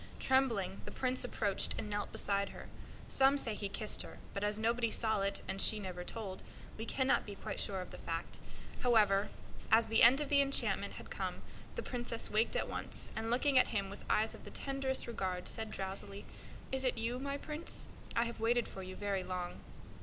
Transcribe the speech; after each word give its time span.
Trembling, 0.19 0.81
the 0.83 0.89
Prince 0.89 1.23
approached 1.23 1.75
and 1.77 1.87
knelt 1.87 2.11
beside 2.11 2.49
her. 2.49 2.69
Some 3.07 3.37
say 3.37 3.53
he 3.53 3.69
kissed 3.69 4.01
her; 4.01 4.17
but 4.33 4.43
as 4.43 4.57
nobody 4.57 4.89
saw 4.89 5.21
it, 5.21 5.43
and 5.47 5.61
she 5.61 5.77
never 5.79 6.03
told, 6.03 6.41
we 6.75 6.87
cannot 6.87 7.23
be 7.23 7.35
quite 7.35 7.59
sure 7.59 7.81
of 7.81 7.91
the 7.91 7.99
fact. 7.99 8.39
However, 8.81 9.29
as 9.71 9.85
the 9.85 10.01
end 10.01 10.19
of 10.19 10.29
the 10.29 10.41
enchantment 10.41 10.93
had 10.93 11.11
come, 11.11 11.43
the 11.75 11.83
Princess 11.83 12.31
waked 12.31 12.55
at 12.55 12.67
once, 12.67 13.11
and, 13.15 13.29
looking 13.29 13.59
at 13.59 13.67
him 13.67 13.91
with 13.91 14.03
eyes 14.09 14.33
of 14.33 14.43
the 14.43 14.49
tenderest 14.49 15.05
regard, 15.05 15.47
said, 15.47 15.71
sleepily: 15.71 16.25
"Is 16.71 16.83
it 16.83 16.97
you, 16.97 17.19
my 17.19 17.37
Prince? 17.37 17.87
I 18.15 18.25
have 18.25 18.39
waited 18.39 18.67
for 18.67 18.81
you 18.81 18.95
very 18.95 19.23
long." 19.23 19.59